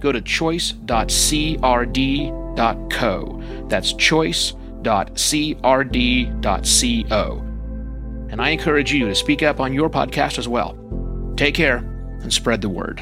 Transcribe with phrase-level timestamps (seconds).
[0.00, 0.84] go to choice.crd.co.
[3.68, 4.64] That's choice.crd.co.
[8.30, 10.76] And I encourage you to speak up on your podcast as well.
[11.36, 11.78] Take care
[12.22, 13.00] and spread the word.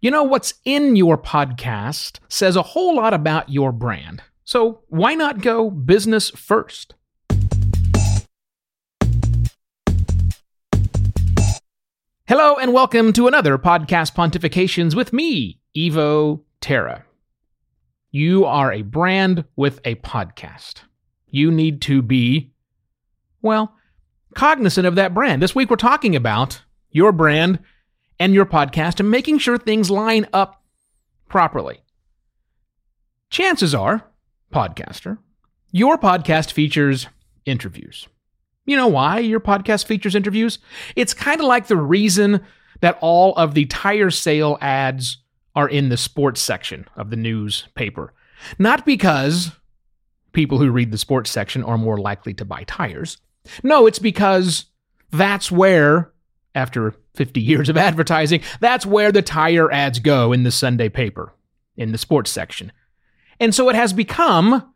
[0.00, 4.22] You know, what's in your podcast says a whole lot about your brand.
[4.44, 6.94] So why not go business first?
[12.28, 17.06] Hello, and welcome to another Podcast Pontifications with me, Evo Terra.
[18.10, 20.82] You are a brand with a podcast.
[21.30, 22.52] You need to be,
[23.40, 23.74] well,
[24.34, 25.40] cognizant of that brand.
[25.40, 27.60] This week we're talking about your brand
[28.20, 30.62] and your podcast and making sure things line up
[31.30, 31.78] properly.
[33.30, 34.04] Chances are,
[34.52, 35.16] podcaster,
[35.72, 37.06] your podcast features
[37.46, 38.06] interviews.
[38.68, 40.58] You know why your podcast features interviews?
[40.94, 42.42] It's kind of like the reason
[42.82, 45.16] that all of the tire sale ads
[45.56, 48.12] are in the sports section of the newspaper.
[48.58, 49.52] Not because
[50.32, 53.16] people who read the sports section are more likely to buy tires.
[53.62, 54.66] No, it's because
[55.12, 56.12] that's where,
[56.54, 61.32] after 50 years of advertising, that's where the tire ads go in the Sunday paper,
[61.78, 62.70] in the sports section.
[63.40, 64.74] And so it has become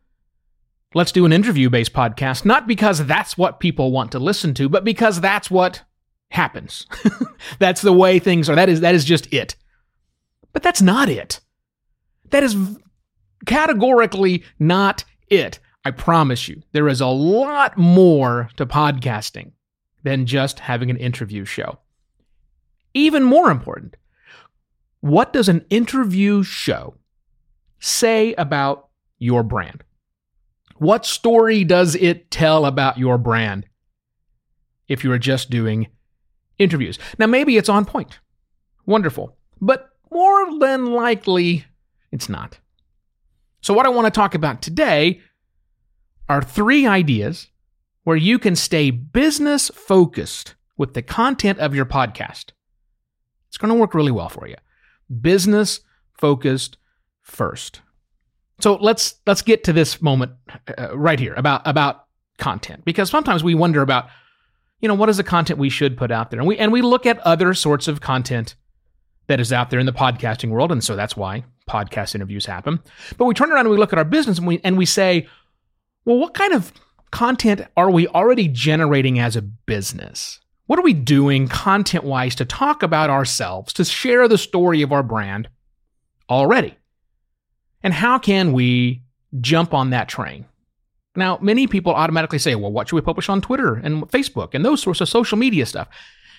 [0.95, 4.69] let's do an interview based podcast, not because that's what people want to listen to,
[4.69, 5.83] but because that's what
[6.31, 6.87] happens.
[7.59, 8.57] that's the way things are.
[8.57, 9.57] That is, that is just it.
[10.53, 11.41] But that's not it.
[12.31, 12.57] That is
[13.47, 15.59] categorically not it.
[15.85, 19.53] I promise you, there is a lot more to podcasting
[20.05, 21.79] than just having an interview show.
[22.95, 23.97] Even more important,
[25.01, 26.95] what does an interview show
[27.81, 28.89] say about
[29.19, 29.83] your brand?
[30.77, 33.67] What story does it tell about your brand
[34.89, 35.89] if you are just doing
[36.59, 36.99] interviews?
[37.19, 38.19] Now, maybe it's on point.
[38.87, 39.37] Wonderful.
[39.61, 41.65] But more than likely,
[42.11, 42.59] it's not.
[43.61, 45.21] So, what I want to talk about today
[46.29, 47.49] are three ideas
[48.05, 52.51] where you can stay business focused with the content of your podcast.
[53.49, 54.57] It's going to work really well for you.
[55.21, 55.81] Business
[56.19, 56.79] focused
[57.21, 57.83] first.
[58.63, 60.33] So let's let's get to this moment
[60.79, 62.05] uh, right here about about
[62.39, 64.09] content because sometimes we wonder about
[64.81, 66.39] you know what is the content we should put out there?
[66.39, 68.55] And we and we look at other sorts of content
[69.27, 72.79] that is out there in the podcasting world and so that's why podcast interviews happen.
[73.19, 75.27] But we turn around and we look at our business and we and we say
[76.05, 76.73] well what kind of
[77.11, 80.39] content are we already generating as a business?
[80.67, 84.93] What are we doing content wise to talk about ourselves to share the story of
[84.93, 85.49] our brand
[86.31, 86.77] already
[87.83, 89.03] and how can we
[89.41, 90.47] jump on that train?
[91.15, 94.65] Now, many people automatically say, well, what should we publish on Twitter and Facebook and
[94.65, 95.89] those sorts of social media stuff?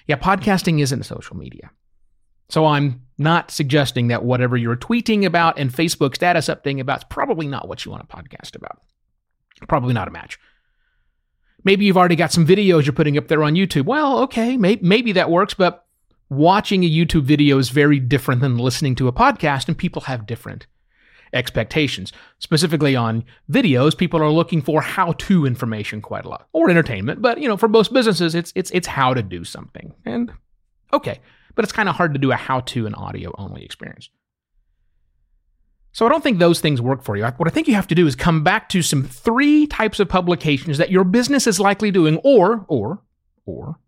[0.08, 1.70] Yeah, podcasting isn't social media.
[2.50, 7.04] So I'm not suggesting that whatever you're tweeting about and Facebook status updating about is
[7.06, 8.82] probably not what you want to podcast about.
[9.68, 10.40] Probably not a match.
[11.64, 13.86] Maybe you've already got some videos you're putting up there on YouTube.
[13.86, 15.86] Well, okay, may- maybe that works, but
[16.30, 20.26] watching a YouTube video is very different than listening to a podcast, and people have
[20.26, 20.68] different
[21.34, 22.14] expectations.
[22.40, 27.22] Specifically on videos, people are looking for how-to information quite a lot, or entertainment.
[27.22, 29.94] But you know, for most businesses, it's it's it's how to do something.
[30.06, 30.32] And
[30.92, 31.20] okay,
[31.56, 34.10] but it's kind of hard to do a how-to and audio-only experience.
[35.92, 37.24] So I don't think those things work for you.
[37.24, 40.10] What I think you have to do is come back to some three types of
[40.10, 43.02] publications that your business is likely doing, or or
[43.46, 43.80] or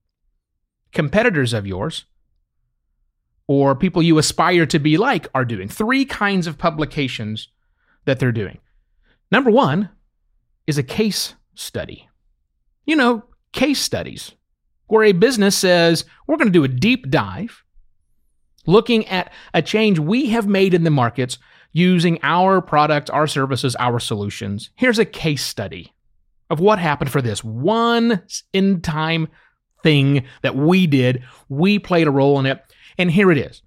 [0.92, 2.06] competitors of yours
[3.48, 5.68] or people you aspire to be like are doing.
[5.68, 7.50] Three kinds of publications
[8.06, 8.60] that they're doing.
[9.32, 9.90] Number one
[10.68, 12.10] is a case study.
[12.86, 14.32] You know, case studies,
[14.88, 17.64] where a business says, we're going to do a deep dive
[18.68, 21.38] looking at a change we have made in the markets
[21.72, 24.70] using our products, our services, our solutions.
[24.76, 25.94] Here's a case study
[26.50, 28.22] of what happened for this one
[28.54, 29.28] in time
[29.84, 31.24] thing that we did.
[31.50, 32.62] We played a role in it.
[32.98, 33.62] And here it is.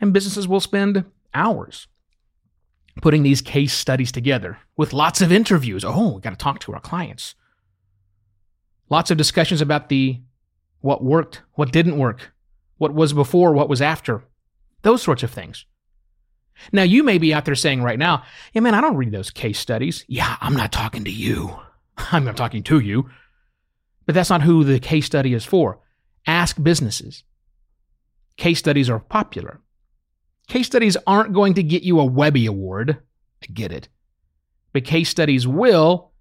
[0.00, 1.04] And businesses will spend
[1.34, 1.86] hours
[3.00, 5.84] putting these case studies together with lots of interviews.
[5.84, 7.34] Oh, we got to talk to our clients.
[8.90, 10.20] Lots of discussions about the
[10.80, 12.32] what worked, what didn't work,
[12.76, 14.24] what was before, what was after,
[14.82, 15.66] those sorts of things.
[16.72, 19.30] Now, you may be out there saying right now, yeah, man, I don't read those
[19.30, 20.04] case studies.
[20.08, 21.56] Yeah, I'm not talking to you.
[21.96, 23.08] I'm not talking to you.
[24.06, 25.80] But that's not who the case study is for.
[26.26, 27.24] Ask businesses.
[28.38, 29.60] Case studies are popular.
[30.46, 32.96] Case studies aren't going to get you a Webby Award.
[33.42, 33.88] I get it.
[34.72, 36.12] But case studies will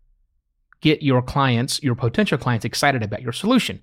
[0.82, 3.82] get your clients, your potential clients, excited about your solution.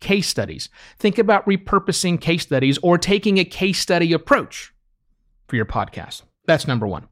[0.00, 0.68] Case studies.
[0.98, 4.72] Think about repurposing case studies or taking a case study approach
[5.46, 6.22] for your podcast.
[6.46, 7.08] That's number one.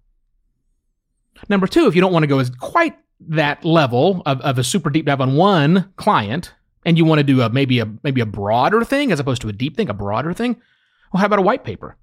[1.48, 4.64] Number two, if you don't want to go as quite that level of, of a
[4.64, 6.54] super deep dive on one client,
[6.86, 9.48] and you want to do a maybe a maybe a broader thing as opposed to
[9.48, 10.56] a deep thing, a broader thing,
[11.12, 11.96] well, how about a white paper?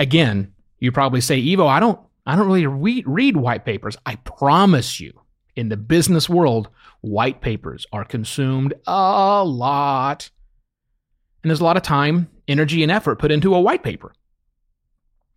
[0.00, 3.96] Again, you probably say, Evo, I don't I don't really read, read white papers.
[4.04, 5.12] I promise you,
[5.54, 6.68] in the business world,
[7.02, 10.30] white papers are consumed a lot.
[11.44, 14.12] And there's a lot of time, energy, and effort put into a white paper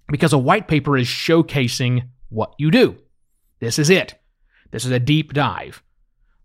[0.08, 2.98] because a white paper is showcasing what you do.
[3.60, 4.16] This is it.
[4.72, 5.84] This is a deep dive.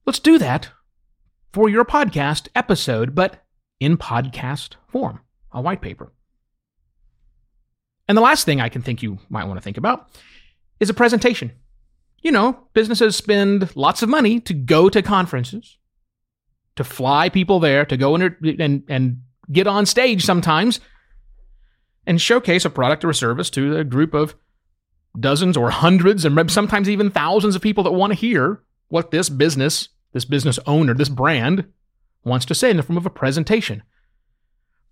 [0.04, 0.68] Let's do that
[1.54, 3.44] for your podcast episode, but
[3.78, 5.20] in podcast form,
[5.52, 6.12] a white paper.
[8.08, 10.08] And the last thing I can think you might want to think about
[10.80, 11.52] is a presentation.
[12.22, 15.78] You know, businesses spend lots of money to go to conferences,
[16.74, 19.22] to fly people there, to go in and, and
[19.52, 20.80] get on stage sometimes
[22.04, 24.34] and showcase a product or a service to a group of
[25.20, 29.28] dozens or hundreds and sometimes even thousands of people that want to hear what this
[29.28, 31.66] business, this business owner, this brand
[32.24, 33.82] wants to say in the form of a presentation.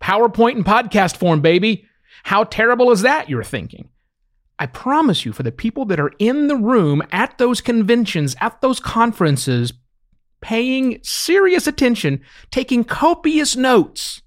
[0.03, 1.87] PowerPoint and podcast form, baby.
[2.25, 3.89] How terrible is that, you're thinking?
[4.59, 8.61] I promise you, for the people that are in the room at those conventions, at
[8.61, 9.73] those conferences,
[10.41, 12.21] paying serious attention,
[12.51, 14.23] taking copious notes,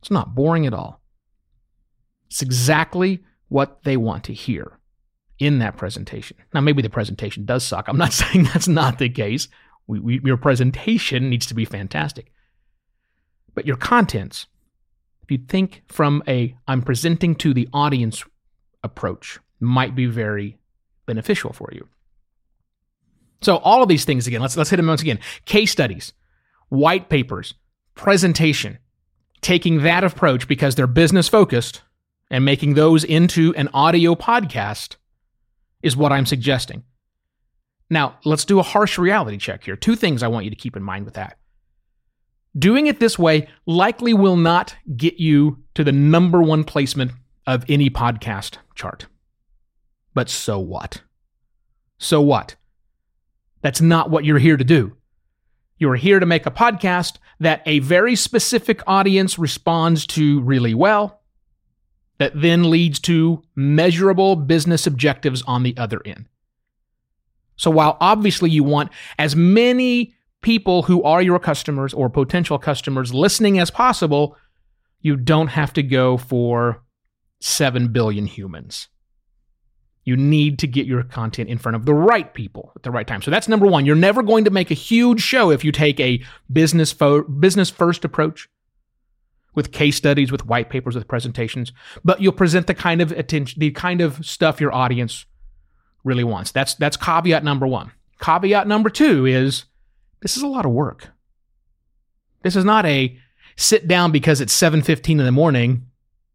[0.00, 1.00] it's not boring at all.
[2.28, 4.78] It's exactly what they want to hear
[5.38, 6.36] in that presentation.
[6.54, 7.88] Now, maybe the presentation does suck.
[7.88, 9.48] I'm not saying that's not the case.
[9.86, 12.32] We, we, your presentation needs to be fantastic.
[13.54, 14.46] But your contents,
[15.22, 18.24] if you think from a I'm presenting to the audience
[18.82, 20.58] approach, might be very
[21.06, 21.88] beneficial for you.
[23.42, 25.18] So all of these things again, let's let's hit them once again.
[25.44, 26.12] Case studies,
[26.68, 27.54] white papers,
[27.94, 28.78] presentation,
[29.40, 31.82] taking that approach because they're business focused
[32.30, 34.96] and making those into an audio podcast
[35.82, 36.84] is what I'm suggesting.
[37.92, 39.76] Now, let's do a harsh reality check here.
[39.76, 41.36] Two things I want you to keep in mind with that.
[42.58, 47.12] Doing it this way likely will not get you to the number one placement
[47.46, 49.08] of any podcast chart.
[50.14, 51.02] But so what?
[51.98, 52.56] So what?
[53.60, 54.96] That's not what you're here to do.
[55.76, 61.20] You're here to make a podcast that a very specific audience responds to really well
[62.16, 66.24] that then leads to measurable business objectives on the other end.
[67.56, 73.14] So while obviously you want as many people who are your customers or potential customers
[73.14, 74.36] listening as possible,
[75.00, 76.82] you don't have to go for
[77.40, 78.88] 7 billion humans.
[80.04, 83.06] You need to get your content in front of the right people at the right
[83.06, 83.22] time.
[83.22, 83.86] So that's number one.
[83.86, 86.22] You're never going to make a huge show if you take a
[86.52, 88.48] business fo- business first approach
[89.54, 91.72] with case studies, with white papers, with presentations,
[92.02, 95.26] but you'll present the kind of attention, the kind of stuff your audience
[96.04, 96.52] really wants.
[96.52, 97.92] That's that's caveat number one.
[98.20, 99.64] Caveat number two is
[100.20, 101.08] this is a lot of work.
[102.42, 103.16] This is not a
[103.56, 105.86] sit down because it's 7:15 in the morning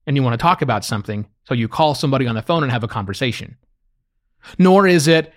[0.05, 2.71] and you want to talk about something, so you call somebody on the phone and
[2.71, 3.57] have a conversation.
[4.57, 5.33] Nor is it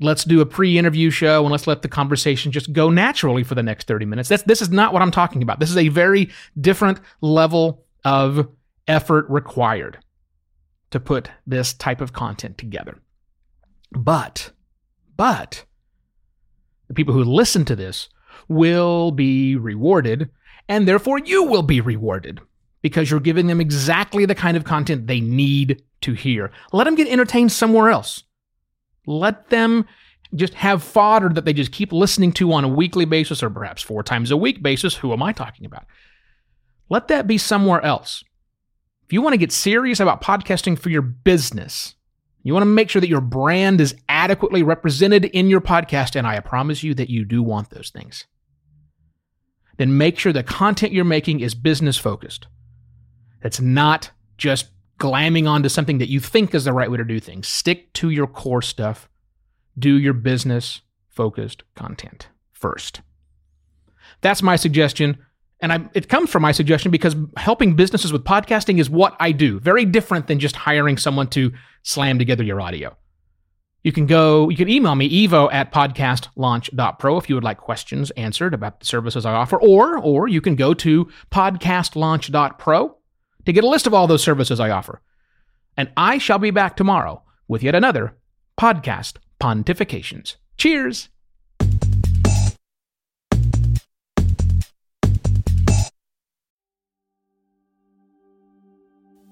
[0.00, 3.62] let's do a pre-interview show and let's let the conversation just go naturally for the
[3.62, 4.28] next 30 minutes.
[4.28, 5.60] That's this is not what I'm talking about.
[5.60, 8.48] This is a very different level of
[8.88, 9.98] effort required
[10.90, 12.98] to put this type of content together.
[13.92, 14.52] But
[15.16, 15.64] but
[16.88, 18.08] the people who listen to this
[18.48, 20.30] will be rewarded
[20.68, 22.40] and therefore you will be rewarded
[22.82, 26.50] because you're giving them exactly the kind of content they need to hear.
[26.72, 28.24] Let them get entertained somewhere else.
[29.06, 29.86] Let them
[30.34, 33.82] just have fodder that they just keep listening to on a weekly basis or perhaps
[33.82, 34.96] four times a week basis.
[34.96, 35.84] Who am I talking about?
[36.88, 38.24] Let that be somewhere else.
[39.04, 41.96] If you want to get serious about podcasting for your business,
[42.42, 46.26] you want to make sure that your brand is adequately represented in your podcast, and
[46.26, 48.26] I promise you that you do want those things.
[49.76, 52.46] Then make sure the content you're making is business focused.
[53.42, 57.20] It's not just glamming onto something that you think is the right way to do
[57.20, 57.48] things.
[57.48, 59.08] Stick to your core stuff.
[59.78, 63.00] Do your business focused content first.
[64.20, 65.18] That's my suggestion.
[65.62, 69.32] And I, it comes from my suggestion because helping businesses with podcasting is what I
[69.32, 69.60] do.
[69.60, 71.52] Very different than just hiring someone to
[71.82, 72.96] slam together your audio.
[73.82, 78.10] You can go, you can email me, evo at podcastlaunch.pro if you would like questions
[78.12, 82.96] answered about the services I offer, or, or you can go to podcastlaunch.pro
[83.46, 85.00] to get a list of all those services I offer.
[85.76, 88.16] And I shall be back tomorrow with yet another
[88.58, 90.36] podcast pontifications.
[90.58, 91.08] Cheers!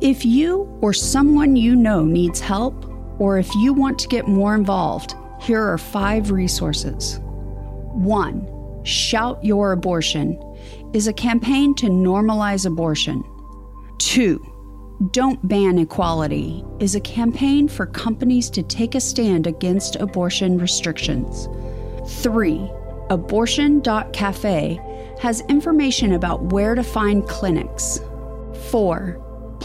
[0.00, 2.86] If you or someone you know needs help,
[3.20, 7.20] or if you want to get more involved, here are five resources.
[7.20, 8.82] 1.
[8.82, 10.40] Shout Your Abortion
[10.94, 13.22] is a campaign to normalize abortion.
[13.98, 14.42] 2.
[15.10, 21.46] Don't Ban Equality is a campaign for companies to take a stand against abortion restrictions.
[22.22, 22.70] 3.
[23.10, 24.80] Abortion.cafe
[25.20, 28.00] has information about where to find clinics.
[28.70, 29.26] 4